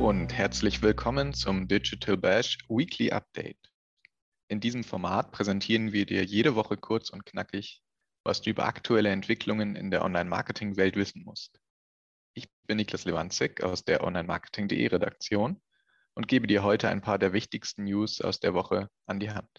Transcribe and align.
und 0.00 0.32
herzlich 0.32 0.80
willkommen 0.80 1.34
zum 1.34 1.68
Digital 1.68 2.16
Bash 2.16 2.56
Weekly 2.70 3.10
Update. 3.12 3.70
In 4.48 4.58
diesem 4.58 4.82
Format 4.82 5.30
präsentieren 5.30 5.92
wir 5.92 6.06
dir 6.06 6.24
jede 6.24 6.54
Woche 6.54 6.78
kurz 6.78 7.10
und 7.10 7.26
knackig, 7.26 7.82
was 8.24 8.40
du 8.40 8.48
über 8.48 8.64
aktuelle 8.64 9.10
Entwicklungen 9.10 9.76
in 9.76 9.90
der 9.90 10.02
Online-Marketing-Welt 10.02 10.96
wissen 10.96 11.22
musst. 11.22 11.60
Ich 12.32 12.48
bin 12.66 12.78
Niklas 12.78 13.04
Lewandzig 13.04 13.62
aus 13.62 13.84
der 13.84 14.02
Online-Marketing.de 14.02 14.86
Redaktion 14.86 15.60
und 16.14 16.28
gebe 16.28 16.46
dir 16.46 16.62
heute 16.62 16.88
ein 16.88 17.02
paar 17.02 17.18
der 17.18 17.34
wichtigsten 17.34 17.84
News 17.84 18.22
aus 18.22 18.40
der 18.40 18.54
Woche 18.54 18.88
an 19.04 19.20
die 19.20 19.30
Hand. 19.30 19.50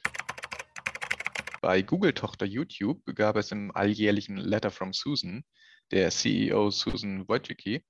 Bei 1.62 1.84
Google-Tochter 1.84 2.48
YouTube 2.48 3.04
gab 3.14 3.36
es 3.36 3.52
im 3.52 3.70
alljährlichen 3.76 4.38
Letter 4.38 4.72
from 4.72 4.92
Susan, 4.92 5.44
der 5.92 6.10
CEO 6.10 6.72
Susan 6.72 7.28
Wojcicki, 7.28 7.86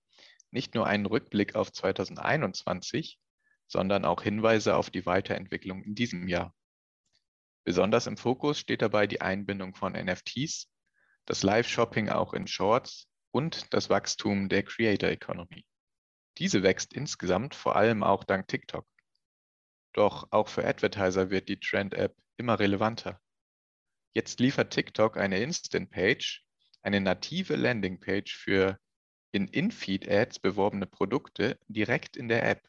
nicht 0.51 0.75
nur 0.75 0.85
einen 0.87 1.05
Rückblick 1.05 1.55
auf 1.55 1.71
2021, 1.71 3.19
sondern 3.67 4.05
auch 4.05 4.21
Hinweise 4.21 4.75
auf 4.75 4.89
die 4.89 5.05
Weiterentwicklung 5.05 5.83
in 5.83 5.95
diesem 5.95 6.27
Jahr. 6.27 6.53
Besonders 7.63 8.07
im 8.07 8.17
Fokus 8.17 8.59
steht 8.59 8.81
dabei 8.81 9.07
die 9.07 9.21
Einbindung 9.21 9.75
von 9.75 9.93
NFTs, 9.93 10.69
das 11.25 11.43
Live-Shopping 11.43 12.09
auch 12.09 12.33
in 12.33 12.47
Shorts 12.47 13.07
und 13.31 13.73
das 13.73 13.89
Wachstum 13.89 14.49
der 14.49 14.63
Creator 14.63 15.09
Economy. 15.09 15.65
Diese 16.37 16.63
wächst 16.63 16.93
insgesamt 16.93 17.55
vor 17.55 17.75
allem 17.75 18.03
auch 18.03 18.23
dank 18.23 18.47
TikTok. 18.47 18.87
Doch 19.93 20.27
auch 20.31 20.47
für 20.47 20.65
Advertiser 20.65 21.29
wird 21.29 21.49
die 21.49 21.59
Trend-App 21.59 22.15
immer 22.37 22.59
relevanter. 22.59 23.19
Jetzt 24.13 24.39
liefert 24.39 24.73
TikTok 24.73 25.17
eine 25.17 25.39
Instant-Page, 25.39 26.43
eine 26.81 26.99
native 26.99 27.55
Landing-Page 27.55 28.35
für 28.35 28.79
in 29.31 29.47
In-Feed-Ads 29.47 30.39
beworbene 30.39 30.85
Produkte 30.85 31.59
direkt 31.67 32.17
in 32.17 32.27
der 32.27 32.47
App, 32.47 32.67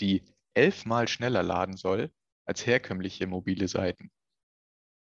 die 0.00 0.22
elfmal 0.54 1.08
schneller 1.08 1.42
laden 1.42 1.76
soll 1.76 2.12
als 2.44 2.66
herkömmliche 2.66 3.26
mobile 3.26 3.68
Seiten. 3.68 4.10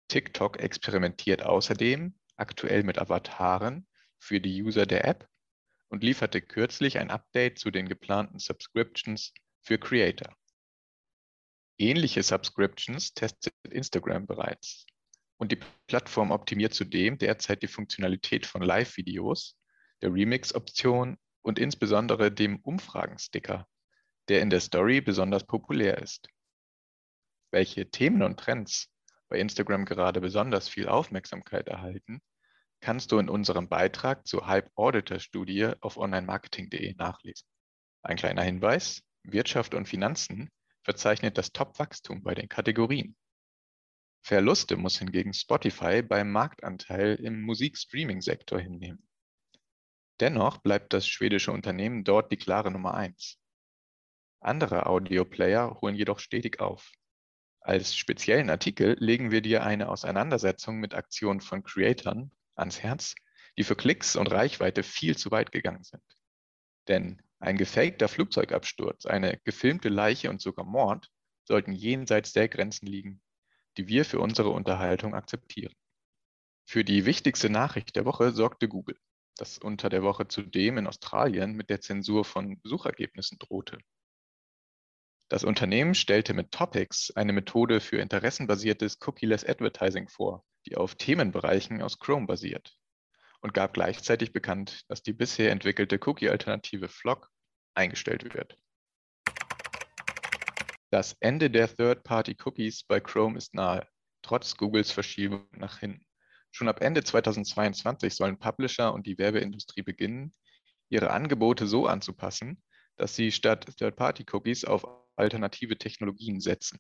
TikTok 0.08 0.60
experimentiert 0.60 1.44
außerdem 1.44 2.18
aktuell 2.36 2.84
mit 2.84 3.00
Avataren 3.00 3.88
für 4.20 4.40
die 4.40 4.62
User 4.62 4.86
der 4.86 5.06
App 5.06 5.28
und 5.90 6.04
lieferte 6.04 6.42
kürzlich 6.42 6.98
ein 6.98 7.10
Update 7.10 7.60
zu 7.60 7.72
den 7.72 7.88
geplanten 7.88 8.40
Subscriptions 8.40 9.34
für 9.62 9.78
Creator. 9.78 10.36
Ähnliche 11.78 12.24
Subscriptions 12.24 13.14
testet 13.14 13.54
Instagram 13.70 14.26
bereits. 14.26 14.86
Und 15.38 15.52
die 15.52 15.60
Plattform 15.88 16.32
optimiert 16.32 16.74
zudem 16.74 17.18
derzeit 17.18 17.62
die 17.62 17.68
Funktionalität 17.68 18.46
von 18.46 18.62
Live-Videos, 18.62 19.58
der 20.06 20.14
Remix-Option 20.14 21.18
und 21.42 21.58
insbesondere 21.58 22.32
dem 22.32 22.58
Umfragen-Sticker, 22.58 23.68
der 24.30 24.42
in 24.42 24.52
der 24.52 24.60
Story 24.60 25.02
besonders 25.02 25.48
populär 25.48 25.98
ist. 25.98 26.30
Welche 27.52 27.90
Themen 27.90 28.22
und 28.22 28.40
Trends 28.40 28.88
bei 29.30 29.40
Instagram 29.40 29.86
gerade 29.86 30.22
besonders 30.22 30.70
viel 30.70 30.88
Aufmerksamkeit 30.88 31.70
erhalten, 31.70 32.22
kannst 32.82 33.12
du 33.12 33.18
in 33.18 33.30
unserem 33.30 33.68
Beitrag 33.68 34.28
zur 34.28 34.46
Hype 34.46 34.70
Auditor 34.76 35.18
Studie 35.18 35.72
auf 35.82 35.98
onlinemarketing.de 35.98 36.94
nachlesen. 36.94 37.48
Ein 38.04 38.18
kleiner 38.18 38.44
Hinweis, 38.44 39.02
Wirtschaft 39.24 39.74
und 39.74 39.88
Finanzen 39.88 40.52
verzeichnet 40.84 41.40
das 41.40 41.52
Top-Wachstum 41.52 42.22
bei 42.22 42.36
den 42.36 42.48
Kategorien. 42.48 43.16
Verluste 44.22 44.78
muss 44.78 45.00
hingegen 45.00 45.34
Spotify 45.34 46.04
beim 46.04 46.32
Marktanteil 46.32 47.16
im 47.16 47.42
Musikstreaming-Sektor 47.42 48.60
hinnehmen. 48.60 49.08
Dennoch 50.20 50.60
bleibt 50.60 50.94
das 50.94 51.08
schwedische 51.08 51.52
Unternehmen 51.52 52.04
dort 52.04 52.32
die 52.32 52.38
klare 52.38 52.72
Nummer 52.72 52.94
eins. 52.94 53.38
Andere 54.40 54.86
Audioplayer 54.86 55.82
holen 55.82 55.96
jedoch 55.96 56.20
stetig 56.20 56.60
auf. 56.60 56.92
Als 57.60 57.96
speziellen 57.96 58.50
Artikel 58.50 58.96
legen 59.00 59.32
wir 59.32 59.42
dir 59.42 59.64
eine 59.64 59.90
Auseinandersetzung 59.90 60.78
mit 60.78 60.94
Aktionen 60.94 61.42
von 61.42 61.64
Creatoren 61.64 62.32
ans 62.56 62.82
Herz, 62.82 63.16
die 63.58 63.64
für 63.64 63.76
Klicks 63.76 64.16
und 64.16 64.32
Reichweite 64.32 64.84
viel 64.84 65.18
zu 65.18 65.32
weit 65.32 65.52
gegangen 65.52 65.84
sind. 65.84 66.04
Denn 66.88 67.22
ein 67.40 67.58
gefakter 67.58 68.08
Flugzeugabsturz, 68.08 69.06
eine 69.06 69.40
gefilmte 69.44 69.90
Leiche 69.90 70.30
und 70.30 70.42
sogar 70.42 70.66
Mord 70.66 71.10
sollten 71.44 71.74
jenseits 71.74 72.34
der 72.34 72.48
Grenzen 72.48 72.86
liegen, 72.86 73.22
die 73.78 73.88
wir 73.88 74.06
für 74.06 74.20
unsere 74.20 74.50
Unterhaltung 74.50 75.14
akzeptieren. 75.14 75.74
Für 76.66 76.84
die 76.84 77.06
wichtigste 77.06 77.50
Nachricht 77.50 77.96
der 77.96 78.06
Woche 78.06 78.32
sorgte 78.32 78.68
Google, 78.68 78.98
das 79.38 79.58
unter 79.58 79.90
der 79.90 80.04
Woche 80.04 80.28
zudem 80.28 80.78
in 80.78 80.88
Australien 80.88 81.54
mit 81.54 81.70
der 81.70 81.82
Zensur 81.82 82.26
von 82.26 82.60
Suchergebnissen 82.64 83.38
drohte. 83.40 83.78
Das 85.30 85.44
Unternehmen 85.44 85.96
stellte 85.96 86.34
mit 86.34 86.52
Topics 86.52 87.12
eine 87.12 87.34
Methode 87.34 87.82
für 87.82 87.98
interessenbasiertes 87.98 89.00
Cookie-less 89.06 89.44
Advertising 89.44 90.08
vor, 90.08 90.46
die 90.68 90.78
auf 90.78 90.96
Themenbereichen 90.96 91.82
aus 91.82 92.00
Chrome 92.00 92.28
basiert 92.28 92.78
und 93.42 93.54
gab 93.54 93.74
gleichzeitig 93.74 94.34
bekannt, 94.34 94.84
dass 94.88 95.02
die 95.02 95.14
bisher 95.14 95.52
entwickelte 95.52 96.00
Cookie-Alternative 96.00 96.90
Flock 96.90 97.30
eingestellt 97.74 98.34
wird. 98.34 98.58
Das 100.92 101.18
Ende 101.20 101.50
der 101.50 101.76
Third-Party-Cookies 101.76 102.84
bei 102.84 103.00
Chrome 103.00 103.38
ist 103.38 103.54
nahe, 103.54 103.88
trotz 104.22 104.56
Googles 104.56 104.92
Verschiebung 104.92 105.48
nach 105.52 105.80
hinten. 105.80 106.05
Schon 106.56 106.70
ab 106.70 106.82
Ende 106.82 107.04
2022 107.04 108.16
sollen 108.16 108.40
Publisher 108.40 108.94
und 108.94 109.06
die 109.08 109.18
Werbeindustrie 109.18 109.82
beginnen, 109.82 110.34
ihre 110.88 111.12
Angebote 111.12 111.68
so 111.68 111.86
anzupassen, 111.86 112.64
dass 112.96 113.14
sie 113.14 113.34
statt 113.34 113.66
Third-Party-Cookies 113.76 114.64
auf 114.64 114.88
alternative 115.18 115.78
Technologien 115.78 116.40
setzen. 116.40 116.80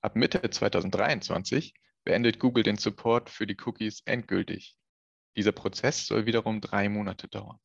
Ab 0.00 0.16
Mitte 0.16 0.40
2023 0.40 1.74
beendet 2.04 2.38
Google 2.38 2.62
den 2.62 2.78
Support 2.78 3.28
für 3.28 3.46
die 3.46 3.58
Cookies 3.66 4.00
endgültig. 4.06 4.74
Dieser 5.36 5.52
Prozess 5.52 6.06
soll 6.06 6.24
wiederum 6.24 6.62
drei 6.62 6.88
Monate 6.88 7.28
dauern. 7.28 7.58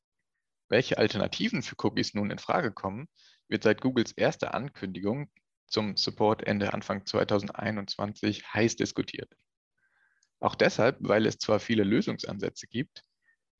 Welche 0.68 0.98
Alternativen 0.98 1.64
für 1.64 1.78
Cookies 1.82 2.14
nun 2.16 2.32
in 2.32 2.40
Frage 2.40 2.74
kommen, 2.74 3.08
wird 3.48 3.64
seit 3.64 3.80
Googles 3.80 4.12
erster 4.12 4.54
Ankündigung 4.54 5.32
zum 5.68 5.96
Support 5.96 6.46
Ende 6.46 6.74
Anfang 6.74 7.06
2021 7.06 8.54
heiß 8.54 8.76
diskutiert. 8.76 9.34
Auch 10.40 10.56
deshalb, 10.56 10.98
weil 11.00 11.26
es 11.26 11.38
zwar 11.38 11.60
viele 11.60 11.84
Lösungsansätze 11.84 12.68
gibt, 12.68 13.04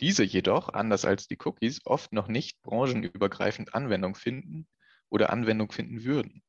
diese 0.02 0.24
jedoch, 0.24 0.70
anders 0.70 1.04
als 1.04 1.28
die 1.28 1.38
Cookies, 1.44 1.86
oft 1.86 2.14
noch 2.14 2.28
nicht 2.28 2.62
branchenübergreifend 2.62 3.76
Anwendung 3.76 4.16
finden 4.16 4.68
oder 5.10 5.32
Anwendung 5.32 5.72
finden 5.72 6.04
würden. 6.06 6.42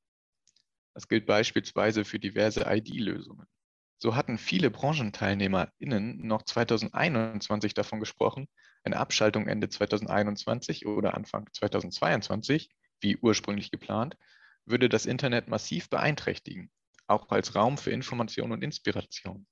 Das 0.95 1.09
gilt 1.09 1.27
beispielsweise 1.27 2.05
für 2.05 2.19
diverse 2.19 2.65
ID-Lösungen. 2.67 3.47
So 3.99 4.17
hatten 4.17 4.39
viele 4.39 4.71
BranchenteilnehmerInnen 4.71 6.27
noch 6.27 6.43
2021 6.43 7.75
davon 7.75 8.01
gesprochen, 8.01 8.49
eine 8.83 8.99
Abschaltung 8.99 9.47
Ende 9.47 9.69
2021 9.69 10.87
oder 10.87 11.15
Anfang 11.15 11.49
2022, 11.53 12.71
wie 13.01 13.17
ursprünglich 13.19 13.71
geplant, 13.71 14.17
würde 14.65 14.89
das 14.89 15.07
Internet 15.07 15.49
massiv 15.49 15.91
beeinträchtigen, 15.91 16.71
auch 17.09 17.29
als 17.31 17.55
Raum 17.55 17.77
für 17.77 17.91
Information 17.91 18.53
und 18.53 18.63
Inspiration. 18.63 19.47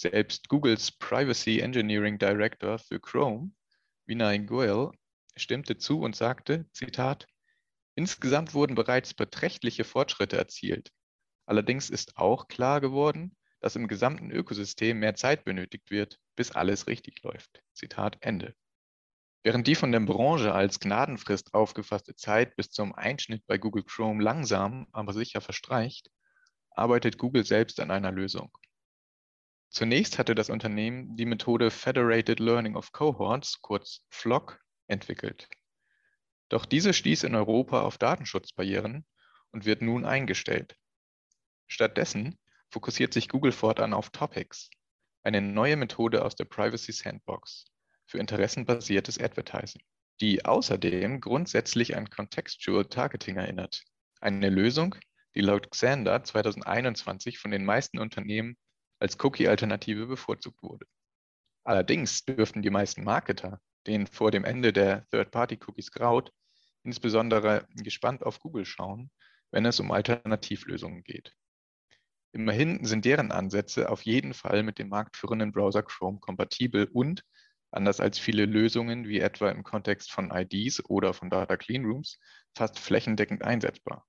Selbst 0.00 0.48
Googles 0.48 0.92
Privacy 0.92 1.60
Engineering 1.60 2.16
Director 2.16 2.78
für 2.78 2.98
Chrome, 2.98 3.50
Vinay 4.06 4.38
Goyal, 4.38 4.92
stimmte 5.36 5.76
zu 5.76 6.00
und 6.00 6.16
sagte, 6.16 6.64
Zitat, 6.72 7.26
Insgesamt 7.96 8.54
wurden 8.54 8.74
bereits 8.74 9.12
beträchtliche 9.12 9.84
Fortschritte 9.84 10.38
erzielt. 10.38 10.90
Allerdings 11.44 11.90
ist 11.90 12.16
auch 12.16 12.48
klar 12.48 12.80
geworden, 12.80 13.36
dass 13.60 13.76
im 13.76 13.88
gesamten 13.88 14.30
Ökosystem 14.30 14.98
mehr 14.98 15.16
Zeit 15.16 15.44
benötigt 15.44 15.90
wird, 15.90 16.18
bis 16.34 16.50
alles 16.52 16.86
richtig 16.86 17.22
läuft. 17.22 17.62
Zitat 17.74 18.16
Ende. 18.22 18.54
Während 19.42 19.66
die 19.66 19.74
von 19.74 19.92
der 19.92 20.00
Branche 20.00 20.54
als 20.54 20.80
Gnadenfrist 20.80 21.52
aufgefasste 21.52 22.14
Zeit 22.14 22.56
bis 22.56 22.70
zum 22.70 22.94
Einschnitt 22.94 23.46
bei 23.46 23.58
Google 23.58 23.84
Chrome 23.84 24.22
langsam, 24.22 24.86
aber 24.92 25.12
sicher 25.12 25.42
verstreicht, 25.42 26.10
arbeitet 26.70 27.18
Google 27.18 27.44
selbst 27.44 27.80
an 27.80 27.90
einer 27.90 28.12
Lösung. 28.12 28.50
Zunächst 29.70 30.18
hatte 30.18 30.34
das 30.34 30.50
Unternehmen 30.50 31.16
die 31.16 31.26
Methode 31.26 31.70
Federated 31.70 32.40
Learning 32.40 32.74
of 32.74 32.90
Cohorts, 32.90 33.62
kurz 33.62 34.04
FLOC, 34.10 34.60
entwickelt. 34.88 35.48
Doch 36.48 36.66
diese 36.66 36.92
stieß 36.92 37.22
in 37.22 37.36
Europa 37.36 37.82
auf 37.82 37.96
Datenschutzbarrieren 37.96 39.06
und 39.52 39.66
wird 39.66 39.80
nun 39.80 40.04
eingestellt. 40.04 40.76
Stattdessen 41.68 42.36
fokussiert 42.68 43.14
sich 43.14 43.28
Google 43.28 43.52
fortan 43.52 43.94
auf 43.94 44.10
Topics, 44.10 44.70
eine 45.22 45.40
neue 45.40 45.76
Methode 45.76 46.24
aus 46.24 46.34
der 46.34 46.46
Privacy 46.46 46.90
Sandbox 46.90 47.66
für 48.06 48.18
interessenbasiertes 48.18 49.20
Advertising, 49.20 49.82
die 50.20 50.44
außerdem 50.44 51.20
grundsätzlich 51.20 51.96
an 51.96 52.10
Contextual 52.10 52.86
Targeting 52.86 53.36
erinnert. 53.36 53.84
Eine 54.20 54.50
Lösung, 54.50 54.96
die 55.36 55.42
laut 55.42 55.70
Xander 55.70 56.24
2021 56.24 57.38
von 57.38 57.52
den 57.52 57.64
meisten 57.64 58.00
Unternehmen 58.00 58.56
als 59.00 59.18
Cookie-Alternative 59.18 60.06
bevorzugt 60.06 60.62
wurde. 60.62 60.86
Allerdings 61.64 62.24
dürften 62.24 62.62
die 62.62 62.70
meisten 62.70 63.02
Marketer, 63.02 63.60
denen 63.86 64.06
vor 64.06 64.30
dem 64.30 64.44
Ende 64.44 64.72
der 64.72 65.06
Third-Party-Cookies 65.08 65.90
graut, 65.90 66.32
insbesondere 66.84 67.66
gespannt 67.74 68.22
auf 68.22 68.38
Google 68.38 68.64
schauen, 68.64 69.10
wenn 69.50 69.66
es 69.66 69.80
um 69.80 69.90
Alternativlösungen 69.90 71.02
geht. 71.02 71.34
Immerhin 72.32 72.84
sind 72.84 73.04
deren 73.04 73.32
Ansätze 73.32 73.90
auf 73.90 74.02
jeden 74.02 74.34
Fall 74.34 74.62
mit 74.62 74.78
dem 74.78 74.88
marktführenden 74.88 75.50
Browser 75.50 75.82
Chrome 75.82 76.20
kompatibel 76.20 76.88
und, 76.92 77.24
anders 77.72 78.00
als 78.00 78.18
viele 78.18 78.46
Lösungen 78.46 79.08
wie 79.08 79.20
etwa 79.20 79.50
im 79.50 79.64
Kontext 79.64 80.12
von 80.12 80.30
IDs 80.30 80.84
oder 80.84 81.12
von 81.12 81.30
Data 81.30 81.56
Cleanrooms, 81.56 82.18
fast 82.54 82.78
flächendeckend 82.78 83.42
einsetzbar. 83.42 84.06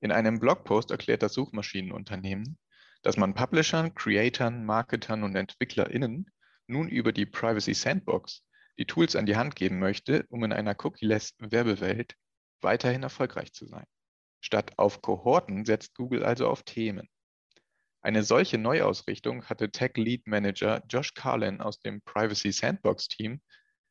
In 0.00 0.12
einem 0.12 0.38
Blogpost 0.38 0.90
erklärt 0.90 1.22
das 1.22 1.34
Suchmaschinenunternehmen, 1.34 2.58
dass 3.02 3.16
man 3.16 3.34
Publishern, 3.34 3.94
Creatern, 3.94 4.64
Marketern 4.64 5.22
und 5.22 5.34
EntwicklerInnen 5.34 6.30
nun 6.66 6.88
über 6.88 7.12
die 7.12 7.26
Privacy 7.26 7.74
Sandbox 7.74 8.42
die 8.78 8.86
Tools 8.86 9.16
an 9.16 9.26
die 9.26 9.36
Hand 9.36 9.56
geben 9.56 9.78
möchte, 9.78 10.26
um 10.28 10.44
in 10.44 10.52
einer 10.52 10.76
cookieless 10.82 11.34
Werbewelt 11.38 12.14
weiterhin 12.60 13.02
erfolgreich 13.02 13.52
zu 13.52 13.66
sein. 13.66 13.84
Statt 14.40 14.72
auf 14.78 15.02
Kohorten 15.02 15.64
setzt 15.64 15.94
Google 15.94 16.24
also 16.24 16.48
auf 16.48 16.62
Themen. 16.62 17.08
Eine 18.02 18.22
solche 18.22 18.56
Neuausrichtung 18.56 19.44
hatte 19.44 19.70
Tech 19.70 19.92
Lead 19.96 20.26
Manager 20.26 20.82
Josh 20.88 21.12
Carlin 21.12 21.60
aus 21.60 21.80
dem 21.80 22.00
Privacy 22.02 22.52
Sandbox 22.52 23.08
Team 23.08 23.42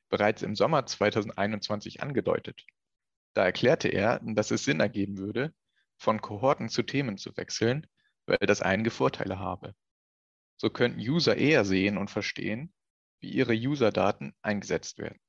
bereits 0.09 0.41
im 0.41 0.55
Sommer 0.55 0.87
2021 0.87 2.01
angedeutet. 2.01 2.65
Da 3.35 3.45
erklärte 3.45 3.89
er, 3.89 4.19
dass 4.23 4.49
es 4.49 4.63
Sinn 4.63 4.79
ergeben 4.79 5.19
würde, 5.19 5.53
von 5.97 6.19
Kohorten 6.21 6.69
zu 6.69 6.81
Themen 6.81 7.17
zu 7.17 7.37
wechseln, 7.37 7.85
weil 8.29 8.37
das 8.47 8.61
einige 8.61 8.91
Vorteile 8.91 9.39
habe. 9.39 9.73
So 10.57 10.69
könnten 10.69 10.99
User 10.99 11.35
eher 11.35 11.65
sehen 11.65 11.97
und 11.97 12.11
verstehen, 12.11 12.71
wie 13.19 13.31
ihre 13.31 13.53
User-Daten 13.53 14.33
eingesetzt 14.41 14.99
werden. 14.99 15.19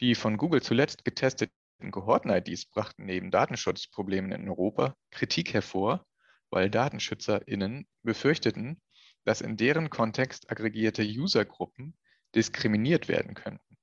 Die 0.00 0.14
von 0.14 0.38
Google 0.38 0.62
zuletzt 0.62 1.04
getesteten 1.04 1.52
Kohorten-IDs 1.90 2.66
brachten 2.66 3.04
neben 3.04 3.30
Datenschutzproblemen 3.30 4.32
in 4.32 4.48
Europa 4.48 4.96
Kritik 5.10 5.52
hervor, 5.52 6.06
weil 6.50 6.70
DatenschützerInnen 6.70 7.86
befürchteten, 8.02 8.80
dass 9.24 9.42
in 9.42 9.56
deren 9.56 9.90
Kontext 9.90 10.50
aggregierte 10.50 11.02
Usergruppen 11.02 11.96
diskriminiert 12.34 13.08
werden 13.08 13.34
könnten. 13.34 13.76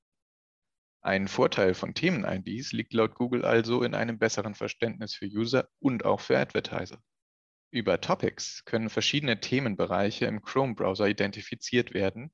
Ein 1.01 1.27
Vorteil 1.27 1.75
von 1.75 1.94
Themen-IDs 1.94 2.71
liegt 2.71 2.94
laut 2.94 3.13
Google 3.13 3.45
also 3.45 3.83
in 3.83 3.94
einem 3.94 4.18
besseren 4.18 4.56
Verständnis 4.56 5.13
für 5.13 5.27
User 5.27 5.69
und 5.80 6.06
auch 6.06 6.19
für 6.19 6.38
Advertiser. 6.39 7.01
Über 7.69 8.00
Topics 8.00 8.64
können 8.64 8.90
verschiedene 8.90 9.42
Themenbereiche 9.42 10.25
im 10.25 10.42
Chrome-Browser 10.42 11.08
identifiziert 11.08 11.94
werden, 11.94 12.31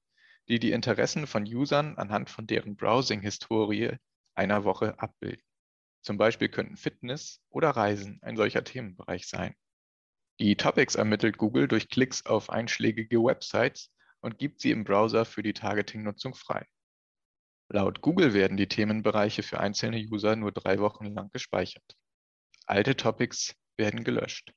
die 0.48 0.60
die 0.60 0.72
Interessen 0.72 1.26
von 1.26 1.44
Usern 1.44 1.98
anhand 1.98 2.30
von 2.30 2.46
deren 2.46 2.76
Browsing-Historie 2.76 3.98
einer 4.36 4.64
Woche 4.64 5.00
abbilden. 5.00 5.44
Zum 6.04 6.18
Beispiel 6.18 6.50
könnten 6.50 6.78
Fitness 6.78 7.42
oder 7.50 7.72
Reisen 7.72 8.20
ein 8.22 8.36
solcher 8.36 8.64
Themenbereich 8.64 9.28
sein. 9.28 9.56
Die 10.40 10.56
Topics 10.56 10.96
ermittelt 10.96 11.38
Google 11.38 11.68
durch 11.68 11.90
Klicks 11.90 12.26
auf 12.26 12.50
einschlägige 12.50 13.24
Websites 13.24 13.92
und 14.20 14.38
gibt 14.38 14.60
sie 14.60 14.72
im 14.72 14.84
Browser 14.84 15.26
für 15.26 15.44
die 15.44 15.54
Targeting-Nutzung 15.54 16.36
frei. 16.36 16.68
Laut 17.70 18.02
Google 18.02 18.34
werden 18.34 18.58
die 18.58 18.68
Themenbereiche 18.68 19.42
für 19.42 19.60
einzelne 19.60 19.98
User 19.98 20.36
nur 20.36 20.52
drei 20.52 20.80
Wochen 20.80 21.06
lang 21.06 21.30
gespeichert. 21.32 21.96
Alte 22.66 22.96
Topics 22.96 23.56
werden 23.78 24.04
gelöscht. 24.04 24.54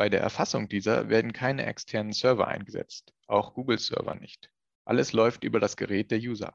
Bei 0.00 0.08
der 0.08 0.22
Erfassung 0.22 0.66
dieser 0.66 1.10
werden 1.10 1.34
keine 1.34 1.66
externen 1.66 2.14
Server 2.14 2.48
eingesetzt, 2.48 3.12
auch 3.26 3.52
Google-Server 3.52 4.14
nicht. 4.14 4.50
Alles 4.86 5.12
läuft 5.12 5.44
über 5.44 5.60
das 5.60 5.76
Gerät 5.76 6.10
der 6.10 6.18
User. 6.20 6.54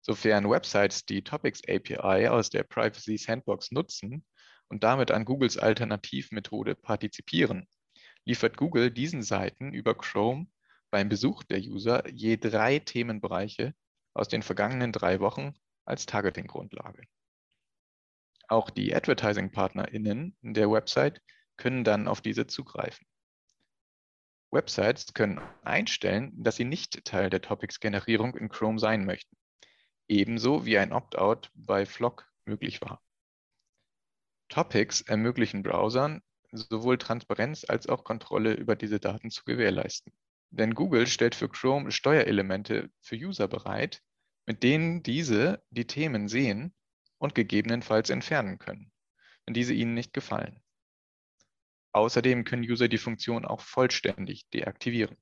Sofern 0.00 0.50
Websites 0.50 1.06
die 1.06 1.22
Topics 1.22 1.62
API 1.68 2.26
aus 2.26 2.50
der 2.50 2.64
Privacy 2.64 3.16
Sandbox 3.16 3.70
nutzen 3.70 4.24
und 4.66 4.82
damit 4.82 5.12
an 5.12 5.24
Googles 5.24 5.56
Alternativmethode 5.56 6.74
partizipieren, 6.74 7.68
liefert 8.24 8.56
Google 8.56 8.90
diesen 8.90 9.22
Seiten 9.22 9.72
über 9.72 9.94
Chrome 9.94 10.48
beim 10.90 11.08
Besuch 11.08 11.44
der 11.44 11.60
User 11.60 12.08
je 12.08 12.36
drei 12.38 12.80
Themenbereiche 12.80 13.72
aus 14.14 14.26
den 14.26 14.42
vergangenen 14.42 14.90
drei 14.90 15.20
Wochen 15.20 15.54
als 15.84 16.06
Targeting-Grundlage. 16.06 17.04
Auch 18.48 18.68
die 18.68 18.96
Advertising-PartnerInnen 18.96 20.36
der 20.42 20.68
Website 20.72 21.22
können 21.60 21.84
dann 21.84 22.08
auf 22.08 22.20
diese 22.20 22.46
zugreifen. 22.46 23.06
Websites 24.50 25.14
können 25.14 25.40
einstellen, 25.62 26.32
dass 26.42 26.56
sie 26.56 26.64
nicht 26.64 27.04
Teil 27.04 27.30
der 27.30 27.42
Topics-Generierung 27.42 28.34
in 28.36 28.48
Chrome 28.48 28.80
sein 28.80 29.04
möchten, 29.04 29.36
ebenso 30.08 30.66
wie 30.66 30.78
ein 30.78 30.92
Opt-out 30.92 31.50
bei 31.54 31.86
Flock 31.86 32.26
möglich 32.46 32.80
war. 32.80 33.00
Topics 34.48 35.02
ermöglichen 35.02 35.62
Browsern, 35.62 36.22
sowohl 36.50 36.98
Transparenz 36.98 37.64
als 37.68 37.88
auch 37.88 38.02
Kontrolle 38.02 38.54
über 38.54 38.74
diese 38.74 38.98
Daten 38.98 39.30
zu 39.30 39.44
gewährleisten. 39.44 40.12
Denn 40.50 40.74
Google 40.74 41.06
stellt 41.06 41.36
für 41.36 41.48
Chrome 41.48 41.92
Steuerelemente 41.92 42.90
für 43.00 43.14
User 43.14 43.46
bereit, 43.46 44.02
mit 44.46 44.64
denen 44.64 45.04
diese 45.04 45.62
die 45.70 45.86
Themen 45.86 46.26
sehen 46.26 46.74
und 47.18 47.36
gegebenenfalls 47.36 48.10
entfernen 48.10 48.58
können, 48.58 48.90
wenn 49.46 49.54
diese 49.54 49.74
ihnen 49.74 49.94
nicht 49.94 50.12
gefallen. 50.12 50.59
Außerdem 51.92 52.44
können 52.44 52.62
User 52.62 52.88
die 52.88 52.98
Funktion 52.98 53.44
auch 53.44 53.60
vollständig 53.60 54.48
deaktivieren. 54.50 55.16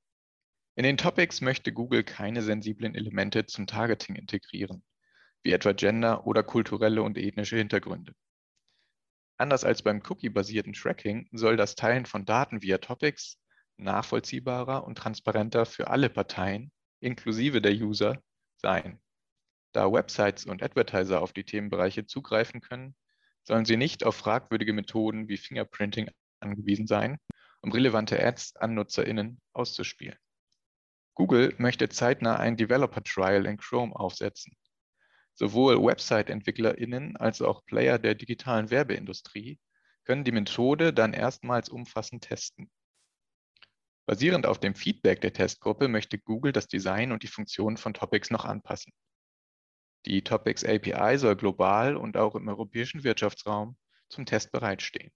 In 0.75 0.83
den 0.83 0.97
Topics 0.97 1.41
möchte 1.41 1.73
Google 1.73 2.03
keine 2.03 2.41
sensiblen 2.41 2.95
Elemente 2.95 3.45
zum 3.45 3.67
Targeting 3.67 4.15
integrieren, 4.15 4.83
wie 5.43 5.51
etwa 5.51 5.73
Gender 5.73 6.25
oder 6.27 6.43
kulturelle 6.43 7.01
und 7.01 7.17
ethnische 7.17 7.57
Hintergründe. 7.57 8.13
Anders 9.37 9.63
als 9.63 9.81
beim 9.81 10.01
cookie-basierten 10.07 10.73
Tracking 10.73 11.27
soll 11.31 11.57
das 11.57 11.75
Teilen 11.75 12.05
von 12.05 12.25
Daten 12.25 12.61
via 12.61 12.77
Topics 12.77 13.39
nachvollziehbarer 13.77 14.83
und 14.83 14.97
transparenter 14.97 15.65
für 15.65 15.87
alle 15.87 16.09
Parteien, 16.09 16.71
inklusive 16.99 17.61
der 17.61 17.73
User, 17.73 18.21
sein. 18.57 18.99
Da 19.71 19.91
Websites 19.91 20.45
und 20.45 20.61
Advertiser 20.61 21.21
auf 21.21 21.31
die 21.31 21.45
Themenbereiche 21.45 22.05
zugreifen 22.05 22.59
können, 22.61 22.95
sollen 23.43 23.65
sie 23.65 23.77
nicht 23.77 24.03
auf 24.03 24.15
fragwürdige 24.15 24.73
Methoden 24.73 25.29
wie 25.29 25.37
Fingerprinting 25.37 26.09
angewiesen 26.39 26.87
sein, 26.87 27.17
um 27.61 27.71
relevante 27.71 28.21
Ads 28.23 28.55
an 28.55 28.73
NutzerInnen 28.73 29.39
auszuspielen. 29.53 30.17
Google 31.15 31.53
möchte 31.57 31.89
zeitnah 31.89 32.37
ein 32.37 32.55
Developer 32.55 33.03
Trial 33.03 33.45
in 33.45 33.57
Chrome 33.57 33.93
aufsetzen. 33.95 34.55
Sowohl 35.35 35.83
Website-EntwicklerInnen 35.83 37.17
als 37.17 37.41
auch 37.41 37.65
Player 37.65 37.99
der 37.99 38.15
digitalen 38.15 38.69
Werbeindustrie 38.69 39.59
können 40.05 40.23
die 40.23 40.31
Methode 40.31 40.93
dann 40.93 41.13
erstmals 41.13 41.69
umfassend 41.69 42.23
testen. 42.23 42.69
Basierend 44.05 44.45
auf 44.45 44.59
dem 44.59 44.73
Feedback 44.73 45.21
der 45.21 45.33
Testgruppe 45.33 45.87
möchte 45.87 46.17
Google 46.17 46.51
das 46.51 46.67
Design 46.67 47.11
und 47.11 47.21
die 47.21 47.27
Funktionen 47.27 47.77
von 47.77 47.93
Topics 47.93 48.31
noch 48.31 48.43
anpassen. 48.43 48.91
Die 50.05 50.23
Topics 50.23 50.63
API 50.63 51.17
soll 51.17 51.35
global 51.35 51.95
und 51.95 52.17
auch 52.17 52.35
im 52.35 52.47
europäischen 52.47 53.03
Wirtschaftsraum 53.03 53.77
zum 54.07 54.25
Test 54.25 54.51
bereitstehen. 54.51 55.11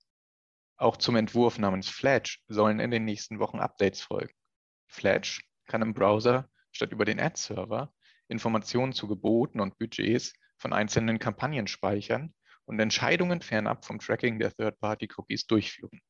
Auch 0.78 0.98
zum 0.98 1.16
Entwurf 1.16 1.60
namens 1.60 1.90
Fledge 1.90 2.40
sollen 2.48 2.80
in 2.80 2.92
den 2.92 3.06
nächsten 3.06 3.40
Wochen 3.40 3.60
Updates 3.60 4.02
folgen. 4.02 4.34
Fledge 4.88 5.42
kann 5.68 5.82
im 5.82 5.94
Browser 5.94 6.50
statt 6.72 6.92
über 6.92 7.06
den 7.06 7.20
Ad-Server 7.20 7.94
Informationen 8.28 8.94
zu 8.94 9.08
Geboten 9.08 9.60
und 9.60 9.78
Budgets 9.78 10.34
von 10.58 10.74
einzelnen 10.74 11.20
Kampagnen 11.20 11.68
speichern 11.68 12.34
und 12.66 12.80
Entscheidungen 12.80 13.42
fernab 13.42 13.86
vom 13.86 14.00
Tracking 14.00 14.40
der 14.40 14.52
Third-Party-Cookies 14.56 15.46
durchführen. 15.46 16.02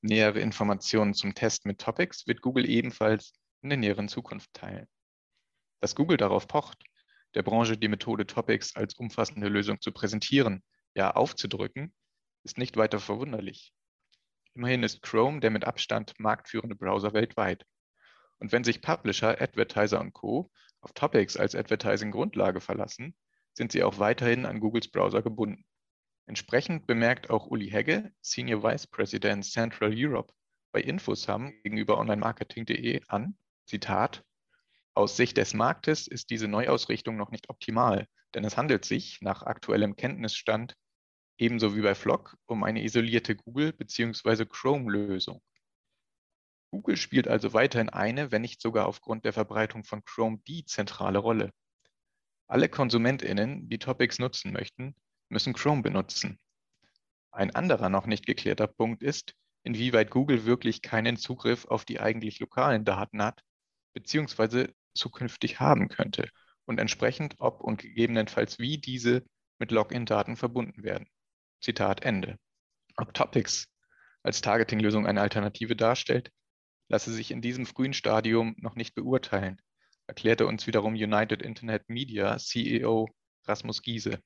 Nähere 0.00 0.40
Informationen 0.40 1.14
zum 1.14 1.34
Test 1.34 1.66
mit 1.66 1.80
Topics 1.80 2.26
wird 2.26 2.40
Google 2.40 2.68
ebenfalls 2.68 3.32
in 3.62 3.70
der 3.70 3.78
näheren 3.78 4.08
Zukunft 4.08 4.52
teilen. 4.52 4.86
Dass 5.80 5.94
Google 5.94 6.16
darauf 6.16 6.46
pocht, 6.46 6.84
der 7.34 7.42
Branche 7.42 7.76
die 7.76 7.88
Methode 7.88 8.26
Topics 8.26 8.76
als 8.76 8.94
umfassende 8.94 9.48
Lösung 9.48 9.80
zu 9.80 9.92
präsentieren, 9.92 10.62
ja 10.94 11.10
aufzudrücken, 11.10 11.92
ist 12.44 12.58
nicht 12.58 12.76
weiter 12.76 13.00
verwunderlich. 13.00 13.74
Immerhin 14.54 14.82
ist 14.82 15.02
Chrome 15.02 15.40
der 15.40 15.50
mit 15.50 15.64
Abstand 15.64 16.14
marktführende 16.18 16.76
Browser 16.76 17.12
weltweit. 17.12 17.66
Und 18.38 18.52
wenn 18.52 18.64
sich 18.64 18.82
Publisher, 18.82 19.40
Advertiser 19.40 20.00
und 20.00 20.12
Co. 20.12 20.50
auf 20.80 20.92
Topics 20.92 21.36
als 21.36 21.54
Advertising-Grundlage 21.54 22.60
verlassen, 22.60 23.16
sind 23.54 23.72
sie 23.72 23.82
auch 23.82 23.98
weiterhin 23.98 24.46
an 24.46 24.60
Googles 24.60 24.88
Browser 24.88 25.22
gebunden. 25.22 25.64
Entsprechend 26.26 26.86
bemerkt 26.86 27.30
auch 27.30 27.46
Uli 27.46 27.70
Hegge, 27.70 28.12
Senior 28.20 28.62
Vice 28.62 28.86
President 28.86 29.44
Central 29.44 29.92
Europe 29.94 30.32
bei 30.72 30.80
Infosum 30.80 31.52
gegenüber 31.62 31.98
onlinemarketing.de 31.98 33.02
an, 33.08 33.36
Zitat, 33.66 34.24
aus 34.94 35.16
Sicht 35.16 35.36
des 35.36 35.54
Marktes 35.54 36.06
ist 36.06 36.30
diese 36.30 36.46
Neuausrichtung 36.46 37.16
noch 37.16 37.30
nicht 37.30 37.50
optimal, 37.50 38.06
denn 38.34 38.44
es 38.44 38.56
handelt 38.56 38.84
sich 38.84 39.18
nach 39.22 39.42
aktuellem 39.42 39.96
Kenntnisstand 39.96 40.76
ebenso 41.38 41.76
wie 41.76 41.82
bei 41.82 41.94
Flock 41.94 42.36
um 42.46 42.64
eine 42.64 42.82
isolierte 42.82 43.36
Google- 43.36 43.72
bzw. 43.72 44.44
Chrome-Lösung. 44.46 45.42
Google 46.70 46.96
spielt 46.96 47.28
also 47.28 47.52
weiterhin 47.52 47.88
eine, 47.88 48.32
wenn 48.32 48.42
nicht 48.42 48.60
sogar 48.60 48.86
aufgrund 48.86 49.24
der 49.24 49.32
Verbreitung 49.32 49.84
von 49.84 50.04
Chrome 50.04 50.38
die 50.48 50.64
zentrale 50.64 51.18
Rolle. 51.18 51.52
Alle 52.48 52.68
KonsumentInnen, 52.68 53.68
die 53.68 53.78
Topics 53.78 54.18
nutzen 54.18 54.52
möchten, 54.52 54.94
müssen 55.28 55.54
Chrome 55.54 55.82
benutzen. 55.82 56.38
Ein 57.30 57.54
anderer 57.54 57.88
noch 57.88 58.06
nicht 58.06 58.26
geklärter 58.26 58.66
Punkt 58.66 59.02
ist, 59.02 59.34
inwieweit 59.62 60.10
Google 60.10 60.44
wirklich 60.44 60.82
keinen 60.82 61.16
Zugriff 61.16 61.64
auf 61.66 61.84
die 61.84 62.00
eigentlich 62.00 62.38
lokalen 62.40 62.84
Daten 62.84 63.22
hat, 63.22 63.42
beziehungsweise 63.94 64.72
zukünftig 64.94 65.60
haben 65.60 65.88
könnte 65.88 66.28
und 66.64 66.78
entsprechend 66.78 67.36
ob 67.38 67.60
und 67.60 67.80
gegebenenfalls 67.80 68.58
wie 68.58 68.78
diese 68.78 69.24
mit 69.58 69.70
Login-Daten 69.70 70.36
verbunden 70.36 70.82
werden. 70.82 71.08
Zitat 71.64 72.02
Ende. 72.02 72.38
Ob 72.96 73.14
Topics 73.14 73.66
als 74.22 74.42
Targeting-Lösung 74.42 75.06
eine 75.06 75.22
Alternative 75.22 75.74
darstellt, 75.74 76.30
lasse 76.88 77.10
sich 77.10 77.30
in 77.30 77.40
diesem 77.40 77.64
frühen 77.64 77.94
Stadium 77.94 78.54
noch 78.58 78.76
nicht 78.76 78.94
beurteilen, 78.94 79.60
erklärte 80.06 80.46
uns 80.46 80.66
wiederum 80.66 80.92
United 80.92 81.40
Internet 81.40 81.88
Media 81.88 82.36
CEO 82.36 83.08
Rasmus 83.44 83.80
Giese. 83.80 84.20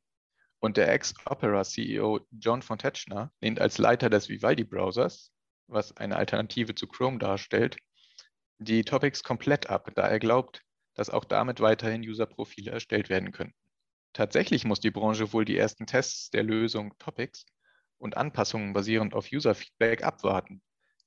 Und 0.58 0.76
der 0.76 0.92
Ex-Opera-CEO 0.92 2.26
John 2.32 2.62
Fontechner 2.62 3.32
lehnt 3.40 3.60
als 3.60 3.78
Leiter 3.78 4.10
des 4.10 4.28
Vivaldi-Browsers, 4.28 5.30
was 5.68 5.96
eine 5.96 6.16
Alternative 6.16 6.74
zu 6.74 6.88
Chrome 6.88 7.18
darstellt, 7.18 7.76
die 8.58 8.82
Topics 8.82 9.22
komplett 9.22 9.70
ab, 9.70 9.92
da 9.94 10.08
er 10.08 10.18
glaubt, 10.18 10.62
dass 10.94 11.08
auch 11.08 11.24
damit 11.24 11.60
weiterhin 11.60 12.02
User-Profile 12.02 12.72
erstellt 12.72 13.08
werden 13.08 13.30
könnten. 13.30 13.57
Tatsächlich 14.12 14.64
muss 14.64 14.80
die 14.80 14.90
Branche 14.90 15.32
wohl 15.32 15.44
die 15.44 15.56
ersten 15.56 15.86
Tests 15.86 16.30
der 16.30 16.42
Lösung 16.42 16.96
Topics 16.98 17.46
und 17.98 18.16
Anpassungen 18.16 18.72
basierend 18.72 19.14
auf 19.14 19.28
User-Feedback 19.32 20.02
abwarten, 20.02 20.62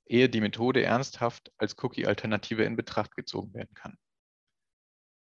ehe 0.06 0.28
die 0.28 0.40
Methode 0.40 0.82
ernsthaft 0.82 1.52
als 1.58 1.76
Cookie-Alternative 1.82 2.64
in 2.64 2.76
Betracht 2.76 3.16
gezogen 3.16 3.52
werden 3.54 3.74
kann. 3.74 3.96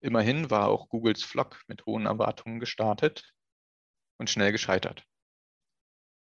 Immerhin 0.01 0.51
war 0.51 0.67
auch 0.67 0.89
Googles 0.89 1.23
Flock 1.23 1.63
mit 1.67 1.85
hohen 1.85 2.05
Erwartungen 2.05 2.59
gestartet 2.59 3.33
und 4.17 4.29
schnell 4.29 4.51
gescheitert. 4.51 5.03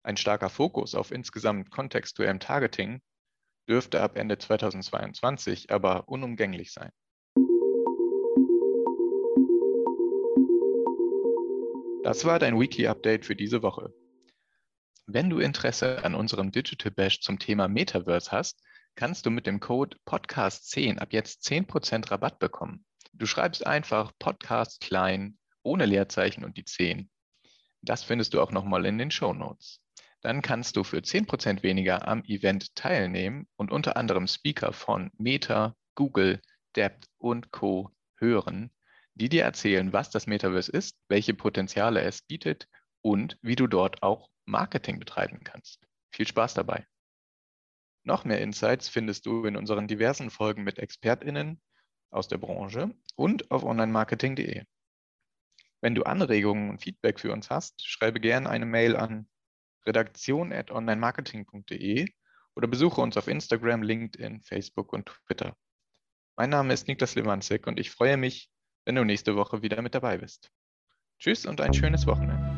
Ein 0.04 0.18
starker 0.18 0.50
Fokus 0.50 0.96
auf 0.96 1.12
insgesamt 1.12 1.72
kontextuellem 1.72 2.40
Targeting 2.40 3.02
dürfte 3.68 4.02
ab 4.02 4.18
Ende 4.18 4.38
2022 4.38 5.72
aber 5.72 6.08
unumgänglich 6.08 6.74
sein. 6.74 6.92
Das 12.10 12.26
war 12.26 12.40
dein 12.40 12.60
Weekly 12.60 12.88
Update 12.88 13.24
für 13.24 13.36
diese 13.36 13.62
Woche. 13.62 13.94
Wenn 15.06 15.30
du 15.30 15.38
Interesse 15.38 16.04
an 16.04 16.16
unserem 16.16 16.52
Digital 16.52 16.92
Bash 16.92 17.22
zum 17.22 17.38
Thema 17.38 17.68
Metaverse 17.68 18.32
hast, 18.32 18.64
kannst 18.96 19.28
du 19.28 19.30
mit 19.30 19.46
dem 19.46 19.60
Code 19.60 19.96
Podcast10 20.08 20.98
ab 20.98 21.14
jetzt 21.14 21.48
10% 21.48 22.10
Rabatt 22.10 22.40
bekommen. 22.40 22.84
Du 23.14 23.28
schreibst 23.28 23.64
einfach 23.64 24.12
Podcast 24.18 24.82
klein, 24.82 25.38
ohne 25.62 25.86
Leerzeichen 25.86 26.44
und 26.44 26.58
die 26.58 26.66
10. 26.66 27.12
Das 27.84 28.02
findest 28.02 28.34
du 28.34 28.42
auch 28.42 28.52
nochmal 28.52 28.88
in 28.88 28.98
den 28.98 29.12
Show 29.12 29.36
Notes. 29.36 29.80
Dann 30.22 30.42
kannst 30.42 30.78
du 30.78 30.84
für 30.84 31.02
10% 31.02 31.62
weniger 31.62 32.08
am 32.08 32.24
Event 32.24 32.74
teilnehmen 32.74 33.48
und 33.56 33.72
unter 33.72 33.98
anderem 33.98 34.26
Speaker 34.26 34.74
von 34.74 35.12
Meta, 35.20 35.76
Google, 35.94 36.42
Depth 36.76 37.08
und 37.20 37.52
Co. 37.52 37.92
hören, 38.18 38.72
die 39.20 39.30
dir 39.30 39.44
erzählen, 39.44 39.94
was 39.94 40.10
das 40.10 40.28
Metaverse 40.28 40.72
ist, 40.72 40.98
welche 41.10 41.34
Potenziale 41.34 42.02
es 42.02 42.22
bietet 42.22 42.68
und 43.02 43.38
wie 43.42 43.56
du 43.56 43.68
dort 43.68 44.02
auch 44.02 44.30
Marketing 44.46 45.00
betreiben 45.00 45.42
kannst. 45.44 45.86
Viel 46.12 46.28
Spaß 46.28 46.54
dabei. 46.54 46.86
Noch 48.04 48.24
mehr 48.24 48.42
Insights 48.42 48.88
findest 48.88 49.26
du 49.26 49.46
in 49.46 49.58
unseren 49.58 49.88
diversen 49.88 50.30
Folgen 50.30 50.64
mit 50.64 50.80
ExpertInnen 50.80 51.62
aus 52.12 52.28
der 52.28 52.38
Branche 52.38 52.96
und 53.16 53.52
auf 53.52 53.64
onlinemarketing.de. 53.64 54.64
Wenn 55.82 55.96
du 55.96 56.04
Anregungen 56.04 56.70
und 56.70 56.82
Feedback 56.82 57.20
für 57.20 57.32
uns 57.32 57.50
hast, 57.50 57.86
schreibe 57.86 58.20
gerne 58.20 58.50
eine 58.50 58.66
Mail 58.66 58.96
an 58.96 59.30
redaktion.onlinemarketing.de 59.86 62.10
oder 62.56 62.68
besuche 62.68 63.02
uns 63.02 63.18
auf 63.18 63.28
Instagram, 63.28 63.84
LinkedIn, 63.84 64.42
Facebook 64.42 64.94
und 64.94 65.12
Twitter. 65.26 65.56
Mein 66.36 66.50
Name 66.50 66.74
ist 66.74 66.88
Niklas 66.88 67.14
Lewandzek 67.16 67.68
und 67.68 67.80
ich 67.80 67.92
freue 67.92 68.18
mich, 68.18 68.50
wenn 68.90 68.96
du 68.96 69.04
nächste 69.04 69.36
Woche 69.36 69.62
wieder 69.62 69.84
mit 69.84 69.94
dabei 69.94 70.18
bist. 70.18 70.52
Tschüss 71.20 71.46
und 71.46 71.62
ein 71.62 71.76
schönes 71.76 72.08
Wochenende. 72.08 72.49